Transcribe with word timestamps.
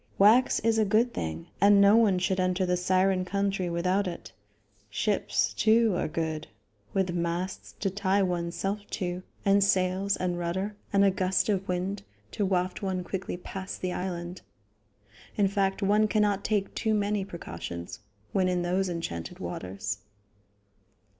Wax 0.17 0.59
is 0.61 0.79
a 0.79 0.83
good 0.83 1.13
thing, 1.13 1.45
and 1.61 1.79
no 1.79 1.95
one 1.95 2.17
should 2.17 2.39
enter 2.39 2.65
the 2.65 2.75
Siren 2.75 3.23
country 3.23 3.69
without 3.69 4.07
it. 4.07 4.31
Ships, 4.89 5.53
too, 5.53 5.95
are 5.95 6.07
good, 6.07 6.47
with 6.91 7.11
masts 7.13 7.75
to 7.81 7.91
tie 7.91 8.23
one's 8.23 8.55
self 8.55 8.83
to, 8.87 9.21
and 9.45 9.63
sails 9.63 10.15
and 10.17 10.39
rudder, 10.39 10.75
and 10.91 11.05
a 11.05 11.11
gust 11.11 11.49
of 11.49 11.67
wind 11.67 12.01
to 12.31 12.43
waft 12.47 12.81
one 12.81 13.03
quickly 13.03 13.37
past 13.37 13.81
the 13.81 13.93
island. 13.93 14.41
In 15.35 15.47
fact, 15.47 15.83
one 15.83 16.07
cannot 16.07 16.43
take 16.43 16.73
too 16.73 16.95
many 16.95 17.23
precautions 17.23 17.99
when 18.31 18.49
in 18.49 18.63
those 18.63 18.89
enchanted 18.89 19.37
waters. 19.37 19.99